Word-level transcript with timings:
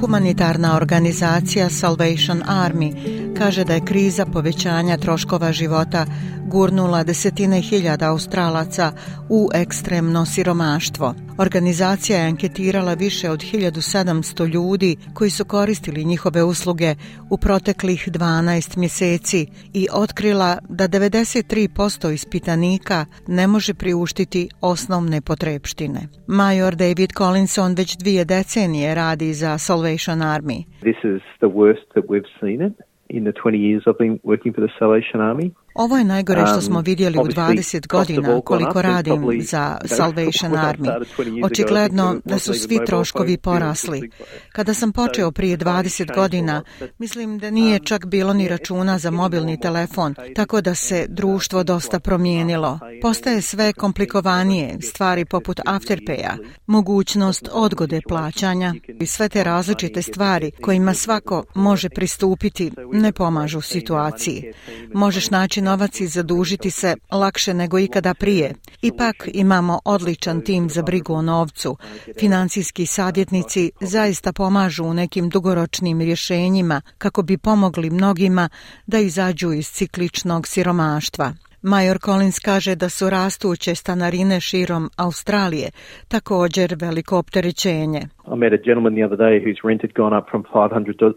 Humanitarna 0.00 0.76
organizacija 0.76 1.70
Salvation 1.70 2.42
Army 2.46 2.92
kaže 3.38 3.64
da 3.64 3.74
je 3.74 3.84
kriza 3.84 4.26
povećanja 4.26 4.96
troškova 4.96 5.52
života 5.52 6.06
gurnula 6.46 7.04
desetine 7.04 7.60
hiljada 7.60 8.10
Australaca 8.10 8.92
u 9.30 9.48
ekstremno 9.54 10.26
siromaštvo. 10.26 11.14
Organizacija 11.38 12.18
je 12.18 12.28
anketirala 12.28 12.94
više 12.94 13.30
od 13.30 13.40
1700 13.40 14.48
ljudi 14.54 14.96
koji 15.14 15.30
su 15.30 15.44
koristili 15.44 16.04
njihove 16.04 16.42
usluge 16.42 16.94
u 17.30 17.38
proteklih 17.38 18.08
12 18.08 18.78
mjeseci 18.78 19.46
i 19.74 19.88
otkrila 19.92 20.58
da 20.68 20.88
93% 20.88 22.12
ispitanika 22.12 23.06
ne 23.26 23.46
može 23.46 23.74
priuštiti 23.74 24.48
osnovne 24.60 25.20
potrebštine. 25.20 26.00
Major 26.26 26.74
David 26.74 27.10
Collinson 27.18 27.74
već 27.74 27.96
dvije 27.96 28.24
decenije 28.24 28.94
radi 28.94 29.34
za 29.34 29.58
Salvation 29.58 30.18
Army. 30.18 30.64
This 30.80 31.00
is 31.04 31.22
the 31.38 31.50
worst 31.60 31.86
that 31.94 32.04
we've 32.04 32.30
seen 32.40 32.66
it 32.68 32.87
in 33.08 33.24
the 33.24 33.32
20 33.32 33.58
years 33.58 33.82
I've 33.86 33.98
been 33.98 34.20
working 34.22 34.52
for 34.52 34.60
the 34.60 34.70
Salvation 34.78 35.20
Army. 35.20 35.54
Ovo 35.78 35.98
je 35.98 36.04
najgore 36.04 36.46
što 36.46 36.60
smo 36.60 36.78
um, 36.78 36.84
vidjeli 36.84 37.18
u 37.18 37.24
20 37.24 37.86
godina 37.86 38.40
koliko 38.40 38.82
radim 38.82 39.42
za 39.42 39.78
Salvation 39.84 40.52
Army. 40.52 41.04
Očigledno 41.44 42.16
da 42.24 42.38
su 42.38 42.54
svi 42.54 42.78
troškovi 42.86 43.36
porasli. 43.36 44.10
Kada 44.52 44.74
sam 44.74 44.92
počeo 44.92 45.30
prije 45.30 45.58
20 45.58 46.14
godina, 46.14 46.62
mislim 46.98 47.38
da 47.38 47.50
nije 47.50 47.78
čak 47.78 48.06
bilo 48.06 48.32
ni 48.32 48.48
računa 48.48 48.98
za 48.98 49.10
mobilni 49.10 49.60
telefon, 49.60 50.14
tako 50.36 50.60
da 50.60 50.74
se 50.74 51.06
društvo 51.08 51.64
dosta 51.64 52.00
promijenilo. 52.00 52.78
Postaje 53.02 53.42
sve 53.42 53.72
komplikovanije, 53.72 54.78
stvari 54.82 55.24
poput 55.24 55.60
afterpaya, 55.66 56.36
mogućnost 56.66 57.48
odgode 57.52 58.00
plaćanja 58.08 58.74
i 59.00 59.06
sve 59.06 59.28
te 59.28 59.44
različite 59.44 60.02
stvari 60.02 60.50
kojima 60.50 60.94
svako 60.94 61.44
može 61.54 61.88
pristupiti 61.88 62.72
ne 62.92 63.12
pomažu 63.12 63.60
situaciji. 63.60 64.52
Možeš 64.94 65.30
naći 65.30 65.67
novac 65.68 66.00
i 66.00 66.06
zadužiti 66.06 66.70
se 66.70 66.94
lakše 67.10 67.54
nego 67.54 67.78
ikada 67.78 68.14
prije. 68.14 68.54
Ipak 68.82 69.16
imamo 69.32 69.80
odličan 69.84 70.40
tim 70.40 70.70
za 70.70 70.82
brigu 70.82 71.14
o 71.14 71.22
novcu. 71.22 71.76
Financijski 72.20 72.86
savjetnici 72.86 73.70
zaista 73.80 74.32
pomažu 74.32 74.84
u 74.84 74.94
nekim 74.94 75.28
dugoročnim 75.28 76.00
rješenjima 76.00 76.80
kako 76.98 77.22
bi 77.22 77.38
pomogli 77.38 77.90
mnogima 77.90 78.48
da 78.86 78.98
izađu 78.98 79.52
iz 79.52 79.70
cikličnog 79.70 80.48
siromaštva. 80.48 81.47
Major 81.62 81.98
Collins 81.98 82.38
kaže 82.38 82.74
da 82.74 82.88
su 82.88 83.10
rastuće 83.10 83.74
stanarine 83.74 84.40
širom 84.40 84.90
Australije 84.96 85.70
također 86.08 86.76
veliko 86.80 87.18
opterećenje. 87.18 88.00
I 88.34 88.36
met 88.36 88.52
a 88.52 88.62
gentleman 88.64 88.94
the 88.94 89.04
other 89.04 89.18
day 89.18 89.40
whose 89.44 89.68
rent 89.68 89.82
had 89.82 89.92
gone 89.94 90.18
up 90.18 90.24
from 90.30 90.42
$500 90.42 91.12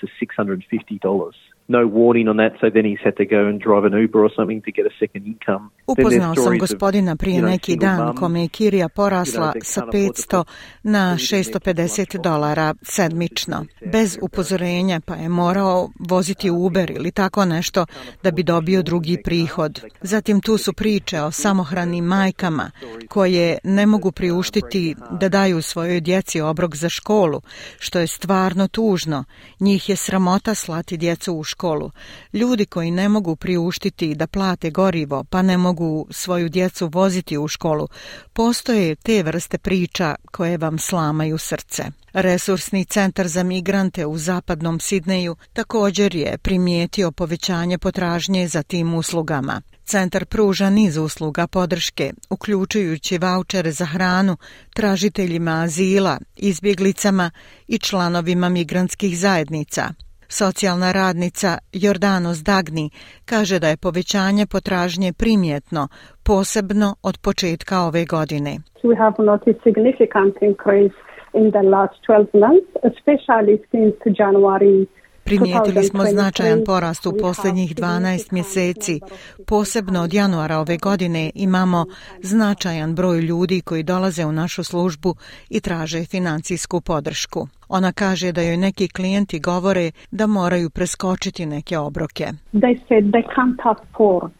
to 0.00 0.06
$650 0.20 1.48
no 1.68 1.86
warning 1.86 2.28
on 2.28 2.36
that, 2.38 2.52
so 2.60 2.70
then 2.70 2.84
he's 2.84 3.04
had 3.04 3.16
to 3.16 3.26
go 3.26 3.46
and 3.46 3.60
drive 3.60 3.84
an 3.84 3.94
Uber 4.02 4.20
or 4.24 4.30
something 4.36 4.60
to 4.62 4.72
get 4.72 4.86
a 4.86 4.94
second 5.00 5.26
income. 5.26 5.70
Upoznao 5.86 6.34
sam 6.34 6.58
gospodina 6.58 7.16
prije 7.16 7.42
neki 7.42 7.76
dan 7.76 8.16
kome 8.16 8.42
je 8.42 8.48
kirija 8.48 8.88
porasla 8.88 9.52
sa 9.62 9.86
500 9.86 10.44
na 10.82 11.14
650 11.14 12.22
dolara 12.22 12.74
sedmično, 12.82 13.64
bez 13.92 14.18
upozorenja, 14.22 15.00
pa 15.00 15.14
je 15.14 15.28
morao 15.28 15.90
voziti 15.98 16.50
Uber 16.50 16.90
ili 16.90 17.10
tako 17.10 17.44
nešto 17.44 17.86
da 18.22 18.30
bi 18.30 18.42
dobio 18.42 18.82
drugi 18.82 19.22
prihod. 19.24 19.80
Zatim 20.02 20.40
tu 20.40 20.58
su 20.58 20.72
priče 20.72 21.20
o 21.20 21.30
samohranim 21.30 22.04
majkama 22.04 22.70
koje 23.08 23.58
ne 23.64 23.86
mogu 23.86 24.12
priuštiti 24.12 24.94
da 25.10 25.28
daju 25.28 25.62
svojoj 25.62 26.00
djeci 26.00 26.40
obrok 26.40 26.76
za 26.76 26.88
školu, 26.88 27.40
što 27.78 27.98
je 27.98 28.06
stvarno 28.06 28.68
tužno. 28.68 29.24
Njih 29.60 29.88
je 29.88 29.96
sramota 29.96 30.54
slati 30.54 30.96
djecu 30.96 31.34
u 31.34 31.44
školu. 31.44 31.90
Ljudi 32.32 32.66
koji 32.66 32.90
ne 32.90 33.08
mogu 33.08 33.36
priuštiti 33.36 34.14
da 34.14 34.26
plate 34.26 34.70
gorivo, 34.70 35.24
pa 35.24 35.42
ne 35.42 35.58
mogu 35.58 36.06
svoju 36.10 36.48
djecu 36.48 36.90
voziti 36.92 37.38
u 37.38 37.48
školu, 37.48 37.88
postoje 38.32 38.94
te 38.94 39.22
vrste 39.22 39.58
priča 39.58 40.14
koje 40.32 40.58
vam 40.58 40.78
slamaju 40.78 41.38
srce. 41.38 41.84
Resursni 42.12 42.84
centar 42.84 43.28
za 43.28 43.42
migrante 43.42 43.77
u 44.06 44.18
zapadnom 44.18 44.80
Sidneju 44.80 45.36
također 45.52 46.14
je 46.14 46.38
primijetio 46.38 47.10
povećanje 47.10 47.78
potražnje 47.78 48.48
za 48.48 48.62
tim 48.62 48.94
uslugama. 48.94 49.60
Centar 49.84 50.24
pruža 50.24 50.70
niz 50.70 50.96
usluga 50.96 51.46
podrške, 51.46 52.12
uključujući 52.30 53.18
vaučere 53.18 53.70
za 53.70 53.84
hranu, 53.84 54.36
tražiteljima 54.74 55.62
azila, 55.62 56.18
izbjeglicama 56.36 57.30
i 57.68 57.78
članovima 57.78 58.48
migrantskih 58.48 59.18
zajednica– 59.18 59.88
Socijalna 60.30 60.92
radnica 60.92 61.58
Jordanos 61.72 62.38
Dagni 62.38 62.90
kaže 63.24 63.58
da 63.58 63.68
je 63.68 63.76
povećanje 63.76 64.46
potražnje 64.46 65.12
primjetno, 65.12 65.88
posebno 66.24 66.96
od 67.02 67.18
početka 67.24 67.80
ove 67.80 68.04
godine. 68.04 68.52
We 68.82 68.98
have 68.98 69.16
noticed 69.18 69.56
significant 69.66 70.34
increase 70.50 71.07
in 71.34 71.50
the 71.50 71.62
last 71.62 71.94
12 72.06 72.34
months, 72.34 72.70
especially 72.90 73.56
since 73.70 73.96
January 74.18 74.86
Primijetili 75.28 75.84
smo 75.84 76.04
značajan 76.04 76.60
porast 76.66 77.06
u 77.06 77.12
posljednjih 77.20 77.74
12 77.74 78.32
mjeseci. 78.32 79.00
Posebno 79.46 80.02
od 80.02 80.14
januara 80.14 80.58
ove 80.58 80.76
godine 80.76 81.30
imamo 81.34 81.84
značajan 82.22 82.94
broj 82.94 83.20
ljudi 83.20 83.60
koji 83.60 83.82
dolaze 83.82 84.24
u 84.24 84.32
našu 84.32 84.64
službu 84.64 85.14
i 85.50 85.60
traže 85.60 86.04
financijsku 86.04 86.80
podršku. 86.80 87.48
Ona 87.68 87.92
kaže 87.92 88.32
da 88.32 88.42
joj 88.42 88.56
neki 88.56 88.88
klijenti 88.88 89.40
govore 89.40 89.90
da 90.10 90.26
moraju 90.26 90.70
preskočiti 90.70 91.46
neke 91.46 91.78
obroke. 91.78 92.24
They 92.52 92.78
said 92.88 93.04
they 93.04 93.24
can't 93.36 93.60
afford 93.64 94.32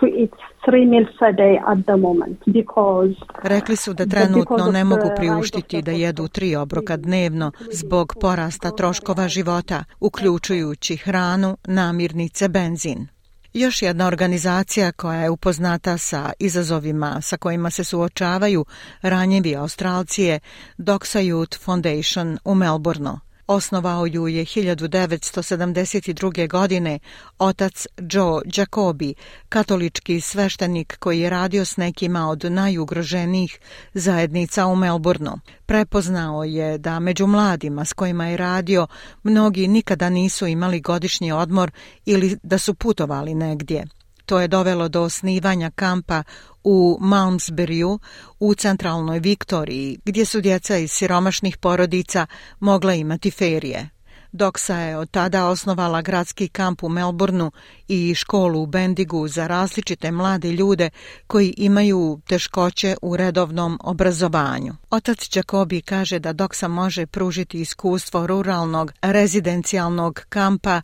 to 0.00 0.06
eat 0.06 0.30
three 0.64 0.84
meals 0.84 1.16
a 1.20 1.32
day 1.32 1.54
at 1.72 1.78
the 1.86 1.96
moment 1.96 2.38
because 2.46 3.14
Rekli 3.42 3.76
su 3.76 3.92
da 3.94 4.06
trenutno 4.06 4.70
ne 4.72 4.84
mogu 4.84 5.10
priuštiti 5.16 5.82
da 5.82 5.90
jedu 5.90 6.28
tri 6.28 6.56
obroka 6.56 6.96
dnevno 6.96 7.52
zbog 7.72 8.14
porasta 8.20 8.70
troškova 8.70 9.28
života, 9.28 9.84
uključujući 10.00 10.96
hranu, 10.96 11.56
namirnice, 11.64 12.48
benzin. 12.48 13.08
Još 13.52 13.82
jedna 13.82 14.06
organizacija 14.06 14.92
koja 14.92 15.20
je 15.20 15.30
upoznata 15.30 15.98
sa 15.98 16.32
izazovima 16.38 17.20
sa 17.20 17.36
kojima 17.36 17.70
se 17.70 17.84
suočavaju 17.84 18.64
ranjevi 19.02 19.56
Australci 19.56 20.22
je 20.22 20.40
Doxa 20.78 21.20
Youth 21.20 21.64
Foundation 21.64 22.38
u 22.44 22.54
Melbourneu. 22.54 23.27
Osnovao 23.48 24.06
ju 24.06 24.28
je 24.28 24.44
1972. 24.44 26.48
godine 26.48 26.98
otac 27.38 27.86
Joe 28.10 28.42
Jacobi, 28.56 29.14
katolički 29.48 30.20
sveštenik 30.20 30.96
koji 30.98 31.20
je 31.20 31.30
radio 31.30 31.64
s 31.64 31.76
nekima 31.76 32.28
od 32.28 32.44
najugroženijih 32.44 33.58
zajednica 33.94 34.66
u 34.66 34.76
Melbourneu. 34.76 35.38
Prepoznao 35.66 36.44
je 36.44 36.78
da 36.78 37.00
među 37.00 37.26
mladima 37.26 37.84
s 37.84 37.92
kojima 37.92 38.26
je 38.26 38.36
radio 38.36 38.86
mnogi 39.22 39.68
nikada 39.68 40.10
nisu 40.10 40.46
imali 40.46 40.80
godišnji 40.80 41.32
odmor 41.32 41.70
ili 42.04 42.38
da 42.42 42.58
su 42.58 42.74
putovali 42.74 43.34
negdje. 43.34 43.84
To 44.28 44.40
je 44.40 44.48
dovelo 44.48 44.88
do 44.88 45.02
osnivanja 45.02 45.70
kampa 45.70 46.22
u 46.64 46.98
Malmesburyu 47.00 47.98
u 48.40 48.54
centralnoj 48.54 49.18
Viktoriji, 49.18 49.98
gdje 50.04 50.24
su 50.24 50.40
djeca 50.40 50.76
iz 50.76 50.92
siromašnih 50.92 51.56
porodica 51.56 52.26
mogla 52.60 52.94
imati 52.94 53.30
ferije. 53.30 53.88
Doksa 54.32 54.76
je 54.76 54.96
od 54.96 55.10
tada 55.10 55.46
osnovala 55.46 56.02
gradski 56.02 56.48
kamp 56.48 56.82
u 56.82 56.88
Melbourneu 56.88 57.50
i 57.88 58.14
školu 58.14 58.62
u 58.62 58.66
Bendigu 58.66 59.28
za 59.28 59.46
različite 59.46 60.10
mlade 60.10 60.52
ljude 60.52 60.90
koji 61.26 61.54
imaju 61.56 62.20
teškoće 62.26 62.96
u 63.02 63.16
redovnom 63.16 63.78
obrazovanju. 63.84 64.74
Otac 64.90 65.36
Jacobi 65.36 65.80
kaže 65.80 66.18
da 66.18 66.32
Doksa 66.32 66.68
može 66.68 67.06
pružiti 67.06 67.60
iskustvo 67.60 68.26
ruralnog 68.26 68.92
rezidencijalnog 69.02 70.20
kampa 70.28 70.82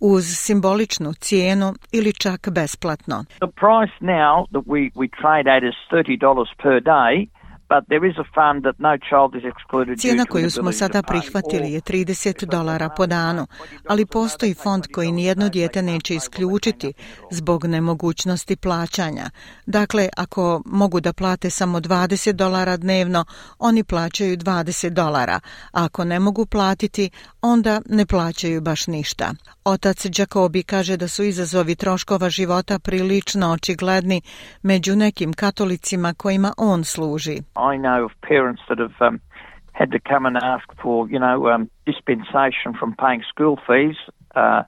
uz 0.00 0.24
simboličnu 0.24 1.12
cijenu 1.12 1.74
ili 1.92 2.12
čak 2.12 2.48
besplatno. 2.50 3.24
The 3.24 3.52
price 3.64 3.96
now 4.00 4.46
that 4.52 4.64
we 4.66 4.90
we 4.94 5.08
trade 5.20 5.46
at 5.56 5.62
is 5.62 5.76
$30 5.90 6.46
per 6.62 6.82
day 6.82 7.28
Cijena 9.98 10.24
koju 10.24 10.50
smo 10.50 10.72
sada 10.72 11.02
prihvatili 11.02 11.72
je 11.72 11.80
30 11.80 12.46
dolara 12.50 12.88
po 12.96 13.06
danu, 13.06 13.46
ali 13.88 14.06
postoji 14.06 14.54
fond 14.54 14.84
koji 14.94 15.12
nijedno 15.12 15.48
dijete 15.48 15.82
neće 15.82 16.14
isključiti 16.14 16.92
zbog 17.30 17.64
nemogućnosti 17.64 18.56
plaćanja. 18.56 19.30
Dakle, 19.66 20.08
ako 20.16 20.62
mogu 20.66 21.00
da 21.00 21.12
plate 21.12 21.50
samo 21.50 21.80
20 21.80 22.32
dolara 22.32 22.76
dnevno, 22.76 23.24
oni 23.58 23.84
plaćaju 23.84 24.36
20 24.36 24.88
dolara, 24.88 25.40
a 25.72 25.84
ako 25.84 26.04
ne 26.04 26.20
mogu 26.20 26.46
platiti, 26.46 27.10
onda 27.52 27.80
ne 27.98 28.04
plaćaju 28.06 28.60
baš 28.60 28.86
ništa. 28.86 29.26
Otac 29.64 29.98
Jacobi 30.18 30.62
kaže 30.62 30.96
da 30.96 31.08
su 31.08 31.22
izazovi 31.24 31.74
troškova 31.74 32.28
života 32.38 32.78
prilično 32.78 33.52
očigledni 33.52 34.18
među 34.62 34.96
nekim 34.96 35.32
katolicima 35.32 36.14
kojima 36.22 36.50
on 36.58 36.84
služi. 36.84 37.36
I 37.72 37.74
know 37.84 38.04
of 38.04 38.12
parents 38.30 38.62
that 38.68 38.78
have 38.84 39.08
um, 39.08 39.20
had 39.80 39.88
to 39.96 40.00
come 40.10 40.24
and 40.28 40.36
ask 40.54 40.66
for, 40.82 40.96
you 41.12 41.20
know, 41.24 41.36
um, 41.54 41.62
dispensation 41.90 42.70
from 42.78 42.90
paying 43.04 43.22
school 43.32 43.56
fees 43.66 43.98
uh, 44.42 44.62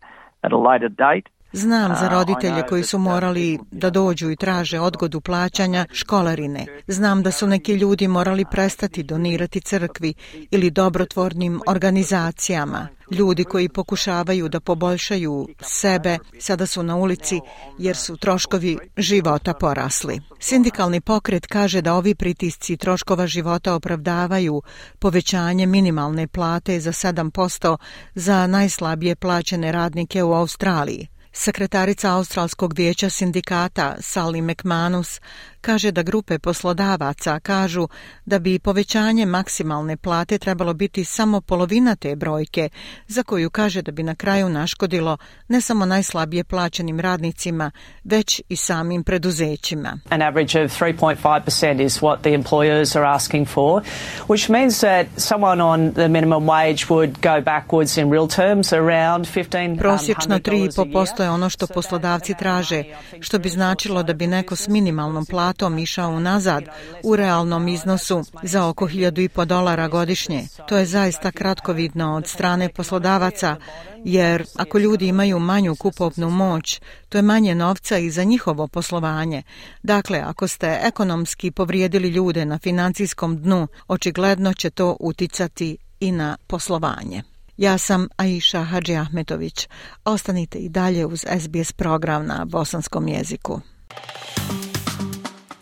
at 0.45 0.53
a 0.53 0.61
later 0.71 0.91
date. 1.07 1.27
Znam 1.53 1.97
za 2.00 2.09
roditelje 2.09 2.62
koji 2.69 2.85
su 2.85 2.99
morali 2.99 3.59
da 3.71 3.91
dođu 3.91 4.31
i 4.31 4.37
traže 4.37 4.81
odgodu 4.81 5.21
plaćanja 5.21 5.87
školarine. 5.93 6.67
Znam 6.87 7.23
da 7.23 7.31
su 7.31 7.47
neki 7.47 7.73
ljudi 7.73 8.09
morali 8.09 8.45
prestati 8.50 9.03
donirati 9.03 9.61
crkvi 9.61 10.15
ili 10.50 10.71
dobrotvornim 10.71 11.61
organizacijama. 11.67 12.89
Ljudi 13.11 13.45
koji 13.45 13.69
pokušavaju 13.69 14.49
da 14.49 14.61
poboljšaju 14.61 15.49
sebe 15.61 16.19
sada 16.39 16.67
su 16.67 16.83
na 16.83 16.97
ulici 16.97 17.41
jer 17.79 17.97
su 17.97 18.17
troškovi 18.17 18.79
života 18.97 19.55
porasli. 19.55 20.21
Sindikalni 20.41 21.01
pokret 21.01 21.47
kaže 21.47 21.83
da 21.83 21.94
ovi 21.94 22.15
pritisci 22.15 22.77
troškova 22.77 23.27
života 23.27 23.75
opravdavaju 23.75 24.62
povećanje 24.99 25.67
minimalne 25.67 26.27
plate 26.27 26.81
za 26.81 26.93
7% 26.93 27.77
za 28.15 28.47
najslabije 28.47 29.17
plaćene 29.17 29.73
radnike 29.73 30.23
u 30.23 30.33
Australiji. 30.33 31.09
Sekretarica 31.33 32.13
Australskog 32.13 32.75
vijeća 32.77 33.11
sindikata 33.11 33.97
Sally 34.01 34.43
McManus 34.43 35.21
kaže 35.60 35.93
da 35.93 36.02
grupe 36.02 36.38
poslodavaca 36.38 37.40
kažu 37.40 37.88
da 38.26 38.38
bi 38.38 38.58
povećanje 38.58 39.26
maksimalne 39.26 39.96
plate 39.96 40.38
trebalo 40.38 40.75
biti 40.75 41.05
samo 41.05 41.40
polovina 41.40 41.96
te 41.96 42.16
brojke, 42.16 42.69
za 43.06 43.22
koju 43.22 43.50
kaže 43.50 43.82
da 43.82 43.93
bi 43.93 44.02
na 44.02 44.14
kraju 44.14 44.49
naškodilo 44.49 45.16
ne 45.49 45.60
samo 45.60 45.87
najslabije 45.87 46.44
plaćenim 46.44 47.00
radnicima, 47.00 47.70
već 48.05 48.43
i 48.49 48.56
samim 48.56 49.05
preduzećima. 49.05 49.99
An 50.08 50.22
average 50.22 50.64
of 50.64 50.81
3.5% 50.81 51.84
is 51.84 52.00
what 52.00 52.16
the 52.20 52.31
employers 52.31 52.99
are 52.99 53.06
asking 53.06 53.49
for, 53.49 53.82
which 54.28 54.50
means 54.50 54.81
that 54.81 55.06
someone 55.16 55.64
on 55.64 55.93
the 55.93 56.08
minimum 56.08 56.44
wage 56.44 56.88
would 56.88 57.12
go 57.22 57.50
backwards 57.50 58.02
in 58.02 58.12
real 58.12 58.28
terms 58.28 58.72
around 58.72 59.26
15 59.34 59.78
Prosječno 59.78 60.38
3,5% 60.38 61.22
je 61.22 61.31
ono 61.31 61.50
što 61.50 61.66
poslodavci 61.66 62.34
traže, 62.38 62.84
što 63.20 63.38
bi 63.38 63.49
značilo 63.49 64.02
da 64.02 64.12
bi 64.12 64.26
neko 64.26 64.56
s 64.56 64.69
minimalnom 64.69 65.26
platom 65.26 65.48
platom 65.49 65.79
išao 65.79 66.21
nazad 66.21 66.65
u 67.03 67.17
realnom 67.17 67.69
iznosu 67.69 68.25
za 68.43 68.67
oko 68.67 68.89
1500 68.89 69.45
dolara 69.45 69.89
godišnje. 69.89 70.49
To 70.69 70.77
je 70.77 70.87
zaista 70.87 71.33
kratkovidno 71.33 72.17
od 72.17 72.27
strane 72.27 72.69
poslodavaca, 72.69 73.56
jer 74.05 74.45
ako 74.56 74.79
ljudi 74.79 75.09
imaju 75.09 75.39
manju 75.39 75.77
kupovnu 75.77 76.31
moć, 76.31 76.81
to 77.09 77.19
je 77.19 77.23
manje 77.23 77.55
novca 77.55 77.99
i 77.99 78.11
za 78.11 78.25
njihovo 78.25 78.69
poslovanje. 78.69 79.43
Dakle, 79.83 80.19
ako 80.19 80.49
ste 80.49 80.81
ekonomski 80.83 81.51
povrijedili 81.51 82.09
ljude 82.09 82.44
na 82.44 82.59
financijskom 82.59 83.43
dnu, 83.43 83.69
očigledno 83.89 84.55
će 84.55 84.71
to 84.71 84.97
uticati 85.01 85.77
i 86.01 86.12
na 86.12 86.37
poslovanje. 86.47 87.23
Ja 87.56 87.79
sam 87.79 88.09
Aisha 88.17 88.62
Hadži 88.65 88.97
Ahmetović. 88.97 89.69
Ostanite 90.05 90.59
i 90.59 90.69
dalje 90.69 91.06
uz 91.06 91.25
SBS 91.41 91.73
program 91.73 92.27
na 92.27 92.44
bosanskom 92.44 93.09
jeziku 93.09 93.61